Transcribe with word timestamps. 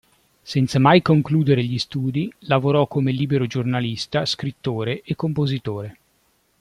Senza 0.41 0.79
mai 0.79 1.03
concludere 1.03 1.63
gli 1.63 1.77
studi, 1.77 2.33
lavorò 2.47 2.87
come 2.87 3.11
libero 3.11 3.45
giornalista, 3.45 4.25
scrittore 4.25 5.03
e 5.03 5.15
compositore. 5.15 5.97